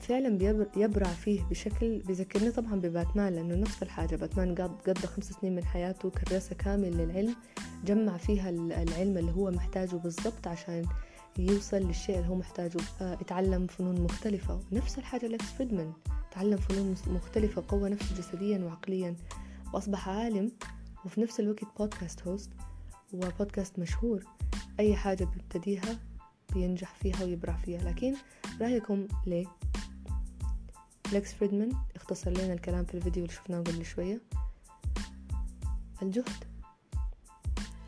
فعلا 0.00 0.66
يبرع 0.76 1.08
فيه 1.08 1.42
بشكل 1.50 1.98
بيذكرني 1.98 2.50
طبعا 2.50 2.74
بباتمان 2.74 3.34
لأنه 3.34 3.54
نفس 3.54 3.82
الحاجة. 3.82 4.16
باتمان 4.16 4.54
قضى 4.86 5.06
خمس 5.06 5.24
سنين 5.24 5.54
من 5.54 5.64
حياته 5.64 6.10
كراسة 6.10 6.54
كامل 6.54 6.96
للعلم 6.96 7.36
جمع 7.84 8.16
فيها 8.16 8.50
العلم 8.50 9.18
اللي 9.18 9.32
هو 9.32 9.50
محتاجه 9.50 9.96
بالضبط 9.96 10.46
عشان 10.46 10.84
يوصل 11.38 11.76
للشيء 11.76 12.16
اللي 12.16 12.28
هو 12.28 12.34
محتاجه. 12.34 12.78
آه، 13.00 13.18
يتعلم 13.20 13.66
فنون 13.66 14.00
مختلفة 14.00 14.60
نفس 14.72 14.98
الحاجة 14.98 15.26
لكس 15.26 15.44
فريدمان 15.44 15.92
تعلم 16.36 16.56
فنون 16.56 16.94
مختلفة 17.06 17.64
قوى 17.68 17.90
نفسه 17.90 18.16
جسديا 18.16 18.58
وعقليا 18.58 19.16
وأصبح 19.72 20.08
عالم 20.08 20.52
وفي 21.04 21.20
نفس 21.20 21.40
الوقت 21.40 21.64
بودكاست 21.78 22.22
هوست 22.22 22.50
وبودكاست 23.12 23.78
مشهور. 23.78 24.24
أي 24.80 24.96
حاجة 24.96 25.24
بيبتديها 25.24 25.98
بينجح 26.52 26.94
فيها 26.94 27.24
ويبرع 27.24 27.56
فيها. 27.56 27.80
لكن 27.80 28.14
رأيكم 28.60 29.08
ليه 29.26 29.46
لكس 31.12 31.34
فريدمان 31.34 31.72
اختصر 31.96 32.30
لنا 32.30 32.52
الكلام 32.52 32.84
في 32.84 32.94
الفيديو 32.94 33.24
اللي 33.24 33.34
شفناه 33.34 33.58
قبل 33.58 33.84
شوية. 33.84 34.20
الجهد. 36.02 36.44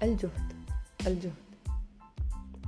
الجهد. 0.02 0.52
الجهد. 1.06 1.32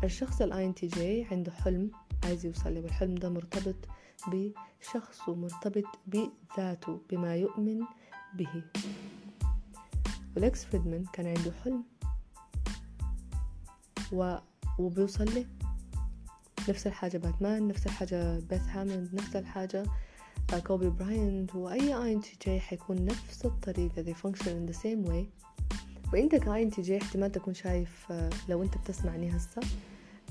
الشخص 0.04 0.42
ال 0.42 0.52
INTJ 0.52 0.98
عنده 1.32 1.52
حلم 1.52 1.90
عايز 2.24 2.46
يوصل 2.46 2.74
له 2.74 2.80
والحلم 2.80 3.14
ده 3.14 3.28
مرتبط 3.28 3.76
بشخص 4.80 5.28
ومرتبط 5.28 5.84
بذاته 6.06 7.00
بما 7.10 7.36
يؤمن 7.36 7.80
به. 8.34 8.62
ولكس 10.36 10.64
فريدمان 10.64 11.04
كان 11.12 11.26
عنده 11.26 11.52
حلم 11.64 11.84
و... 14.12 14.36
وبيوصل 14.78 15.34
له. 15.34 15.46
نفس 16.68 16.86
الحاجة 16.86 17.18
باتمان 17.18 17.68
نفس 17.68 17.86
الحاجة 17.86 18.38
Beth 18.38 18.62
Harmon 18.62 19.14
نفس 19.14 19.36
الحاجة 19.36 19.84
كوبي 20.66 20.90
براينت 20.90 21.54
وأي 21.54 21.94
INTJ 21.94 22.60
حيكون 22.60 23.04
نفس 23.04 23.44
الطريقة. 23.44 24.02
They 24.02 24.14
function 24.14 24.48
in 24.48 24.72
the 24.72 24.76
same 24.76 25.10
way. 25.10 25.24
وأنت 26.12 26.34
ك 26.34 26.62
INTJ 26.62 26.98
احتمال 26.98 27.32
تكون 27.32 27.54
شايف 27.54 28.06
آه، 28.10 28.30
لو 28.48 28.62
أنت 28.62 28.78
بتسمعني 28.78 29.36
هسه 29.36 29.60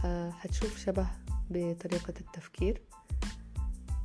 آه، 0.05 0.31
حتشوف 0.31 0.77
شبه 0.77 1.07
بطريقة 1.49 2.13
التفكير. 2.19 2.81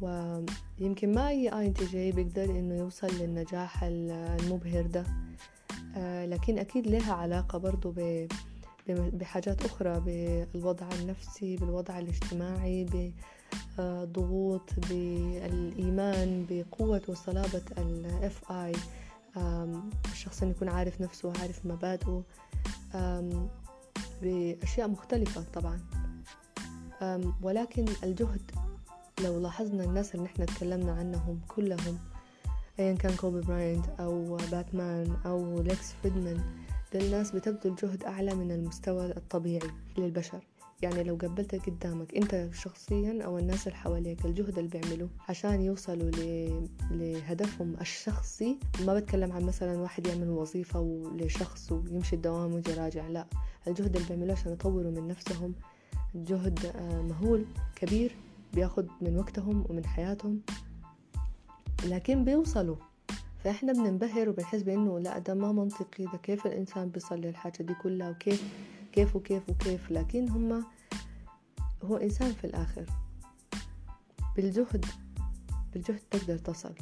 ويمكن 0.00 1.14
ما 1.14 1.28
أي 1.28 1.48
آي 1.48 1.66
ان 1.66 1.74
تي 1.74 1.84
جي 1.84 2.12
بيقدر 2.12 2.44
إنه 2.44 2.74
يوصل 2.74 3.06
للنجاح 3.06 3.82
المبهر 3.82 4.86
ده. 4.86 5.04
آه، 5.96 6.26
لكن 6.26 6.58
أكيد 6.58 6.86
لها 6.86 7.12
علاقة 7.12 7.58
برضو 7.58 7.94
بحاجات 8.88 9.64
أخرى 9.64 10.00
بالوضع 10.00 10.88
النفسي 11.00 11.56
بالوضع 11.56 11.98
الاجتماعي 11.98 13.12
ضغوط 14.04 14.70
بالإيمان 14.90 16.46
بقوة 16.50 17.02
وصلابة 17.08 17.62
ال 17.78 18.30
FI 18.30 18.78
الشخص 20.12 20.42
أن 20.42 20.50
يكون 20.50 20.68
عارف 20.68 21.00
نفسه 21.00 21.28
وعارف 21.28 21.66
مبادئه. 21.66 22.22
بأشياء 24.22 24.88
مختلفة 24.88 25.44
طبعا. 25.54 25.80
ولكن 27.42 27.84
الجهد 28.02 28.50
لو 29.20 29.40
لاحظنا 29.40 29.84
الناس 29.84 30.14
اللي 30.14 30.24
نحن 30.24 30.46
تكلمنا 30.46 30.92
عنهم 30.92 31.40
كلهم 31.48 31.98
أيا 32.78 32.94
كان 32.94 33.16
كوبي 33.16 33.40
براينت 33.40 33.88
أو 34.00 34.36
باتمان 34.36 35.16
أو 35.26 35.62
ليكس 35.62 35.92
فريدمان 35.92 36.40
الناس 36.94 37.30
بتبذل 37.30 37.74
جهد 37.74 38.04
أعلى 38.04 38.34
من 38.34 38.52
المستوى 38.52 39.06
الطبيعي 39.06 39.70
للبشر. 39.98 40.40
يعني 40.82 41.02
لو 41.02 41.14
قبلتك 41.14 41.70
قدامك 41.70 42.14
أنت 42.14 42.48
شخصيا 42.52 43.22
أو 43.24 43.38
الناس 43.38 43.66
اللي 43.66 43.78
حواليك 43.78 44.24
الجهد 44.24 44.58
اللي 44.58 44.70
بيعملوه 44.70 45.08
عشان 45.28 45.60
يوصلوا 45.60 46.10
لهدفهم 46.90 47.76
الشخصي 47.80 48.58
ما 48.86 48.94
بتكلم 48.94 49.32
عن 49.32 49.42
مثلا 49.42 49.78
واحد 49.78 50.06
يعمل 50.06 50.28
وظيفة 50.28 51.02
لشخص 51.16 51.72
ويمشي 51.72 52.16
الدوام 52.16 52.54
ويجي 52.54 52.72
راجع 52.72 53.08
لا. 53.08 53.26
الجهد 53.68 53.96
اللي 53.96 54.08
بيعملوه 54.08 54.32
عشان 54.32 54.52
يطوروا 54.52 54.90
من 54.90 55.08
نفسهم 55.08 55.54
جهد 56.14 56.66
آه، 56.66 57.02
مهول 57.02 57.44
كبير. 57.76 58.16
بياخد 58.54 58.86
من 59.00 59.16
وقتهم 59.16 59.64
ومن 59.68 59.86
حياتهم. 59.86 60.40
لكن 61.84 62.24
بيوصلوا. 62.24 62.76
فإحنا 63.44 63.72
بننبهر 63.72 64.28
وبنحس 64.28 64.62
بإنه 64.62 64.98
لا 64.98 65.18
ده 65.18 65.34
ما 65.34 65.52
منطقي. 65.52 66.04
ده 66.04 66.18
كيف 66.22 66.46
الإنسان 66.46 66.88
بيصل 66.88 67.14
للحاجة 67.14 67.62
دي 67.62 67.74
كلها 67.74 68.10
وكيف 68.10 68.44
كيف 68.92 69.16
وكيف 69.16 69.50
وكيف. 69.50 69.90
لكن 69.90 70.28
هم 70.28 70.64
هو 71.84 71.96
إنسان 71.96 72.32
في 72.32 72.44
الآخر. 72.46 72.84
بالجهد 74.36 74.84
بالجهد 75.72 76.00
تقدر 76.10 76.38
تصل. 76.38 76.74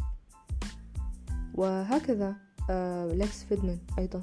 وهكذا 1.54 2.36
آه 2.70 3.06
لكس 3.06 3.44
فريدمان 3.44 3.78
أيضا. 3.98 4.22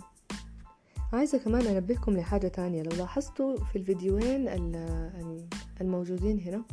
عايزة 1.14 1.38
كمان 1.38 1.68
أنبهكم 1.68 2.18
لحاجة 2.18 2.48
تانية. 2.48 2.84
لو 2.84 2.98
لاحظتوا 2.98 3.58
في 3.64 3.76
الفيديوين 3.78 4.48
الموجودين 5.82 6.40
هنا 6.40 6.64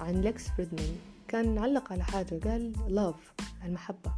عن 0.00 0.20
لكس 0.20 0.48
فريدمان 0.48 0.96
كان 1.28 1.58
علق 1.58 1.92
على 1.92 2.04
حاجة 2.04 2.40
قال 2.44 2.72
love 2.88 3.44
المحبة. 3.64 4.12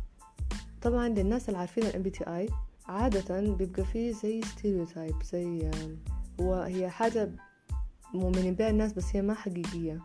طبعا 0.82 1.08
للناس 1.08 1.48
اللي 1.48 1.58
عارفين 1.58 1.84
ال 1.86 2.02
MBTI 2.02 2.48
عادة 2.86 3.40
بيبقى 3.40 3.84
فيه 3.84 4.12
زي 4.12 4.42
stereotype 4.42 5.22
زي 5.22 5.70
وهي 6.38 6.90
حاجة 6.90 7.30
مؤمنين 8.14 8.54
بها 8.54 8.70
الناس 8.70 8.92
بس 8.92 9.04
هي 9.16 9.22
ما 9.22 9.34
حقيقية 9.34 10.00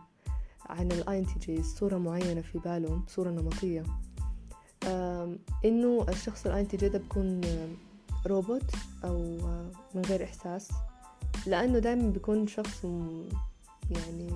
عن 0.66 0.92
ال 0.92 1.18
INTJ 1.18 1.62
صورة 1.62 1.98
معينة 1.98 2.40
في 2.40 2.58
بالهم 2.58 3.04
صورة 3.08 3.30
نمطية. 3.30 3.84
إنه 5.64 6.06
الشخص 6.08 6.46
ال 6.46 6.60
INTJ 6.60 6.88
ده 6.88 6.98
بيكون 6.98 7.40
روبوت 8.26 8.70
أو 9.04 9.18
من 9.94 10.02
غير 10.02 10.24
إحساس 10.24 10.70
لأنه 11.46 11.78
دائما 11.78 12.10
بيكون 12.10 12.46
شخص 12.46 12.84
يعني 13.90 14.30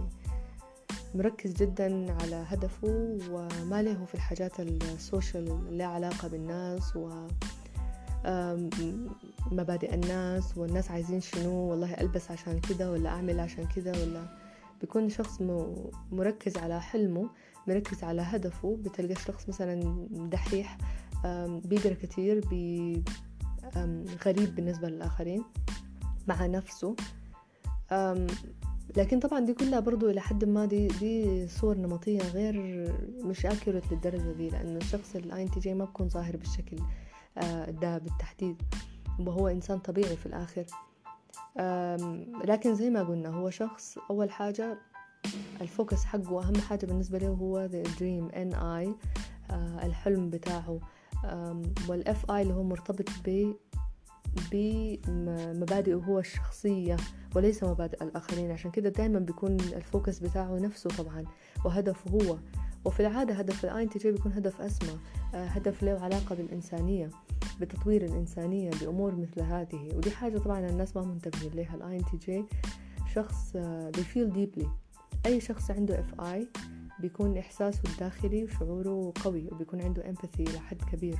مركز 1.16 1.52
جدا 1.52 2.12
على 2.22 2.44
هدفه 2.48 3.18
وما 3.30 3.82
له 3.82 4.04
في 4.04 4.14
الحاجات 4.14 4.60
ال 4.60 4.73
social 4.73 5.48
اللي 5.68 5.82
علاقة 5.84 6.28
بالناس 6.28 6.96
و 6.96 7.26
مبادئ 9.52 9.94
الناس 9.94 10.58
والناس 10.58 10.90
عايزين 10.90 11.20
شنو 11.20 11.52
والله 11.52 11.94
ألبس 11.94 12.30
عشان 12.30 12.60
كده 12.60 12.92
ولا 12.92 13.10
أعمل 13.10 13.40
عشان 13.40 13.68
كده 13.76 13.92
ولا. 13.92 14.26
بيكون 14.80 15.08
شخص 15.08 15.42
مركز 16.12 16.56
على 16.56 16.80
حلمه 16.80 17.30
مركز 17.68 18.04
على 18.04 18.22
هدفه 18.22 18.78
بتلقى 18.84 19.14
شخص 19.14 19.48
مثلا 19.48 20.06
دحيح 20.12 20.78
بيقرأ 21.64 21.94
كتير 21.94 22.48
بي 22.48 23.02
غريب 24.26 24.54
بالنسبة 24.54 24.88
للآخرين 24.88 25.44
مع 26.28 26.46
نفسه. 26.46 26.96
لكن 28.96 29.20
طبعا 29.20 29.40
دي 29.40 29.54
كلها 29.54 29.80
برضو 29.80 30.10
إلى 30.10 30.20
حد 30.20 30.44
ما 30.44 30.66
دي 30.66 30.86
دي 30.86 31.48
صور 31.48 31.76
نمطية 31.76 32.18
غير 32.18 32.54
مش 33.24 33.46
accurate 33.46 33.92
للدرجة 33.92 34.32
دي 34.32 34.50
لأنه 34.50 34.76
الشخص 34.76 35.16
ال 35.16 35.42
INTJ 35.42 35.74
ما 35.74 35.84
بكون 35.84 36.08
ظاهر 36.08 36.36
بالشكل 36.36 36.76
آه، 37.38 37.70
ده 37.70 37.98
بالتحديد 37.98 38.62
وهو 39.20 39.48
إنسان 39.48 39.78
طبيعي 39.78 40.16
في 40.16 40.26
الآخر. 40.26 40.64
لكن 42.44 42.74
زي 42.74 42.90
ما 42.90 43.02
قلنا 43.02 43.28
هو 43.28 43.50
شخص 43.50 43.98
أول 44.10 44.30
حاجة 44.30 44.78
ال 45.60 45.68
focus 45.68 46.04
حقه 46.04 46.48
أهم 46.48 46.56
حاجة 46.56 46.86
بالنسبة 46.86 47.18
له 47.18 47.28
هو 47.28 47.68
the 47.68 47.86
dream 47.88 48.34
NI 48.34 48.88
آه، 49.50 49.86
الحلم 49.86 50.30
بتاعه. 50.30 50.80
وال 51.88 52.30
Fi 52.30 52.42
اللي 52.42 52.54
هو 52.54 52.62
مرتبط 52.62 53.08
ب 53.24 53.52
بمبادئه 54.52 55.94
هو 55.94 56.18
الشخصية 56.18 56.96
وليس 57.36 57.64
مبادئ 57.64 58.04
الآخرين. 58.04 58.50
عشان 58.50 58.70
كده 58.70 58.88
دايما 58.88 59.18
بيكون 59.18 59.56
ال 59.60 59.70
focus 59.70 60.18
بتاعه 60.18 60.58
نفسه 60.58 60.90
طبعا 60.90 61.24
وهدفه 61.64 62.10
هو. 62.10 62.38
وفي 62.84 63.00
العادة 63.00 63.34
هدف 63.34 63.66
INTJ 63.66 64.12
بيكون 64.12 64.32
هدف 64.32 64.60
أسمى 64.60 64.98
آه، 65.34 65.46
هدف 65.46 65.82
له 65.82 66.00
علاقة 66.00 66.34
بالإنسانية 66.34 67.10
بتطوير 67.60 68.04
الإنسانية 68.04 68.70
بأمور 68.80 69.14
مثل 69.14 69.40
هذه. 69.40 69.90
ودي 69.94 70.10
حاجة 70.10 70.38
طبعا 70.38 70.68
الناس 70.68 70.96
ما 70.96 71.02
منتبهين 71.02 71.52
لها 71.52 71.98
INTJ 72.10 72.44
شخص 73.14 73.56
بي 73.96 74.08
feel 74.08 74.32
deeply 74.32 74.68
أي 75.26 75.40
شخص 75.40 75.70
عنده 75.70 76.00
Fi 76.00 76.48
بيكون 77.00 77.38
إحساسه 77.38 77.80
الداخلي 77.92 78.44
وشعوره 78.44 79.12
قوي 79.24 79.48
وبيكون 79.52 79.82
عنده 79.82 80.08
empathy 80.08 80.44
لحد 80.44 80.82
كبير. 80.92 81.18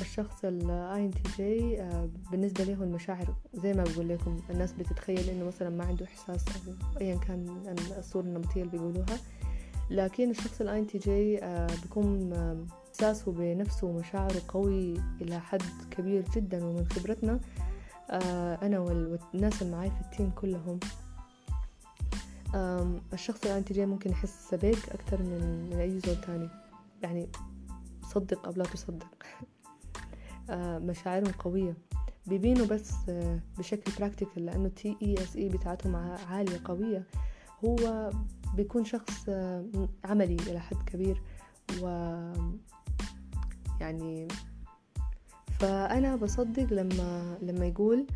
الشخص 0.00 0.44
ال 0.44 1.04
INTJ 1.04 1.88
بالنسبة 2.30 2.64
له 2.64 2.84
المشاعر. 2.84 3.34
زي 3.54 3.72
ما 3.72 3.84
بقول 3.84 4.08
لكم 4.08 4.36
الناس 4.50 4.72
بتتخيل 4.72 5.30
إنه 5.30 5.44
مثلا 5.44 5.70
ما 5.70 5.84
عنده 5.84 6.04
إحساس 6.06 6.44
أو 6.48 7.00
ايا 7.00 7.16
كان 7.16 7.74
الصورة 7.98 8.24
النمطية 8.24 8.62
اللي 8.62 8.72
بيقولوها. 8.72 9.18
لكن 9.90 10.30
الشخص 10.30 10.60
ال 10.60 10.78
INTJ 10.78 11.40
بيكون 11.82 12.32
إحساسه 12.88 13.32
بنفسه 13.32 13.86
ومشاعره 13.86 14.42
قوي 14.48 14.94
إلى 15.20 15.40
حد 15.40 15.62
كبير 15.90 16.24
جدا. 16.36 16.64
ومن 16.64 16.86
خبرتنا 16.86 17.40
آه، 18.10 18.58
أنا 18.66 18.78
والناس 18.78 19.62
اللي 19.62 19.76
معاي 19.76 19.90
في 19.90 20.00
ال 20.00 20.06
team 20.06 20.30
كلهم 20.30 20.80
الشخص 23.12 23.44
ال 23.44 23.52
INTJ 23.52 23.86
ممكن 23.86 24.10
يحس 24.10 24.54
بيك 24.54 24.88
أكتر 24.88 25.22
من, 25.22 25.70
من 25.70 25.78
أي 25.80 26.00
زول 26.00 26.20
تاني. 26.20 26.48
يعني 27.02 27.28
صدق 28.02 28.46
أو 28.46 28.52
لا 28.56 28.64
تصدق. 28.64 29.06
آه، 29.22 29.46
مشاعرهم 30.78 31.32
قوية. 31.32 31.76
بيبينوا 32.26 32.66
بس 32.66 32.92
آه، 33.08 33.40
بشكل 33.58 33.92
practical 33.98 34.46
لأنه 34.46 34.68
Te 34.68 34.96
Se 35.02 35.48
بتاعتهم 35.48 35.96
عالية 36.30 36.60
قوية. 36.64 37.06
هو 37.64 38.10
بيكون 38.54 38.84
شخص 38.84 39.24
آه، 39.28 39.88
عملي 40.04 40.36
إلى 40.36 40.60
حد 40.60 40.76
كبير 40.86 41.22
و 41.82 41.86
يعني 43.80 44.28
فأنا 45.60 46.16
بصدق 46.16 46.72
لما 46.72 47.38
لما 47.42 47.66
يقول 47.66 48.06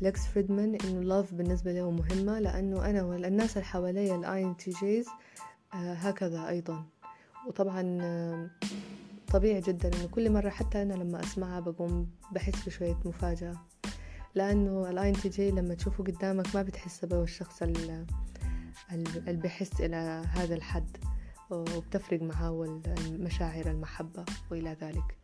لكس 0.00 0.26
فريدمان 0.26 0.74
إنه 0.74 1.00
love 1.00 1.34
بالنسبة 1.34 1.72
له 1.72 1.90
مهمة 1.90 2.38
لأنه 2.38 2.90
أنا 2.90 3.02
والناس 3.02 3.56
اللي 3.56 3.66
حواليا 3.66 4.16
ال 4.16 4.44
INTJs 4.44 5.06
هكذا 5.72 6.48
أيضا. 6.48 6.84
وطبعا 7.46 7.98
آه، 8.00 8.50
طبيعي 9.32 9.60
جدا 9.60 9.88
إنه 9.88 10.06
كل 10.10 10.32
مرة 10.32 10.48
حتى 10.50 10.82
أنا 10.82 10.94
لما 10.94 11.20
أسمعها 11.20 11.60
بقوم 11.60 12.10
بحس 12.32 12.66
بشوية 12.66 12.98
مفاجأة. 13.04 13.54
لأنه 14.34 14.90
ال 14.90 15.08
INTJ 15.08 15.50
لما 15.50 15.74
تشوفه 15.74 16.04
قدامك 16.04 16.56
ما 16.56 16.62
بتحس 16.62 17.04
به 17.04 17.22
الشخص 17.22 17.62
اللي 17.62 18.06
بيحس 19.28 19.80
إلى 19.80 20.22
هذا 20.28 20.54
الحد 20.54 20.96
وبتفرق 21.50 22.22
معاه 22.22 22.80
المشاعر 23.08 23.70
المحبة 23.70 24.24
وإلى 24.50 24.76
ذلك. 24.80 25.18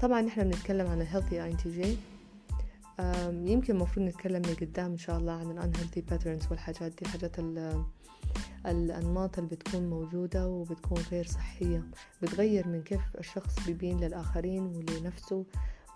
طبعا 0.00 0.20
نحن 0.20 0.42
بنتكلم 0.42 0.86
عن 0.86 1.00
ال 1.00 1.06
healthy 1.06 1.44
INTJ 1.44 1.96
يمكن 3.52 3.74
المفروض 3.74 4.06
نتكلم 4.06 4.42
لقدام 4.42 4.90
إن 4.90 4.96
شاء 4.96 5.18
الله 5.18 5.32
عن 5.32 5.58
ال 5.58 5.72
unhealthy 5.72 6.12
patterns 6.12 6.50
والحاجات 6.50 6.92
دي 6.92 7.02
الحاجات 7.02 7.38
الأنماط 8.66 9.38
اللي 9.38 9.50
بتكون 9.50 9.90
موجودة 9.90 10.48
وبتكون 10.48 10.98
غير 11.12 11.26
صحية. 11.26 11.84
بتغير 12.22 12.68
من 12.68 12.82
كيف 12.82 13.00
الشخص 13.18 13.66
بيبين 13.66 14.00
للآخرين 14.00 14.62
ولنفسه 14.62 15.44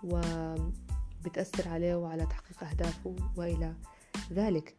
وبتأثر 0.03 1.69
عليه 1.69 1.95
وعلى 1.95 2.25
تحقيق 2.25 2.63
أهدافه 2.63 3.15
وإلى 3.37 3.73
ذلك. 4.33 4.75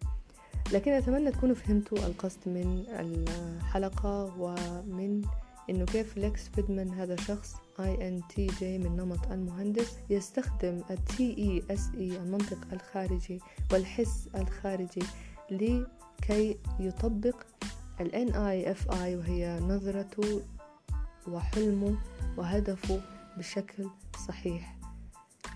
لكن 0.72 0.92
أتمنى 0.92 1.30
تكونوا 1.30 1.54
فهمتوا 1.54 1.98
القصد 1.98 2.48
من 2.48 2.84
الحلقة 2.88 4.34
ومن 4.38 5.22
إنه 5.70 5.84
كيف 5.84 6.16
ليكس 6.16 6.48
فيدمان 6.48 6.88
هذا 6.88 7.16
شخص 7.16 7.54
INTJ 7.78 8.62
من 8.62 8.96
نمط 8.96 9.30
المهندس 9.30 9.98
يستخدم 10.10 10.82
ال 10.90 10.98
TESE 11.08 11.94
المنطق 11.94 12.58
الخارجي 12.72 13.40
والحس 13.72 14.28
الخارجي 14.34 15.02
لكي 16.22 16.58
يطبق 16.80 17.36
ال 18.00 18.10
NIFI 18.10 18.90
وهي 18.90 19.60
نظرته 19.60 20.42
وحلمه 21.28 21.98
وهدفه 22.36 23.00
بشكل 23.38 23.88
صحيح. 24.28 24.78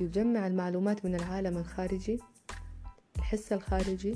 يجمع 0.00 0.46
المعلومات 0.46 1.05
من 1.05 1.14
العالم 1.14 1.59
الخارجي 1.59 2.20
الحس 3.16 3.52
الخارجي 3.52 4.14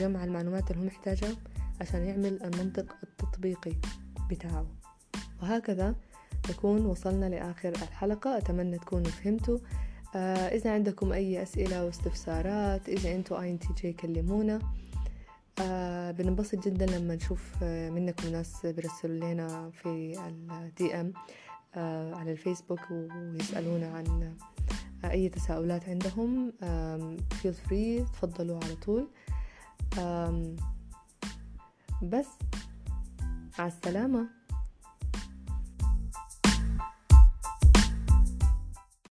جمع 0.00 0.24
المعلومات 0.24 0.70
اللي 0.70 0.82
هو 0.82 0.86
محتاجها 0.86 1.36
عشان 1.80 2.04
يعمل 2.04 2.42
المنطق 2.42 2.96
التطبيقي 3.02 3.72
بتاعه. 4.30 4.66
وهكذا 5.42 5.94
نكون 6.50 6.86
وصلنا 6.86 7.26
لآخر 7.26 7.68
الحلقة. 7.68 8.38
أتمنى 8.38 8.78
تكونوا 8.78 9.10
فهمتوا. 9.10 9.58
آه 10.16 10.48
إذا 10.48 10.72
عندكم 10.72 11.12
أي 11.12 11.42
أسئلة 11.42 11.84
واستفسارات 11.84 12.88
إذا 12.88 13.14
أنتوا 13.14 13.42
اي 13.42 13.56
تي 13.56 13.68
جي 13.82 13.92
كلمونا. 13.92 14.58
آه 15.60 16.10
بننبسط 16.10 16.68
جدا 16.68 16.86
لما 16.86 17.14
نشوف 17.14 17.54
آه 17.62 17.90
منكم 17.90 18.28
ناس 18.28 18.66
بيرسلوا 18.66 19.32
لنا 19.32 19.70
في 19.70 20.18
ال 20.50 20.94
DM 20.94 21.12
آه 21.74 22.14
على 22.14 22.32
الفيسبوك 22.32 22.90
ويسألونا 22.90 23.86
عن 23.86 24.36
أي 25.04 25.28
تساؤلات 25.28 25.88
عندهم. 25.88 26.52
feel 27.30 27.54
free 27.54 28.04
تفضلوا 28.04 28.60
على 28.64 28.74
طول. 28.74 29.08
بس 32.02 32.28
مع 33.58 33.66
السلامة. 33.66 34.37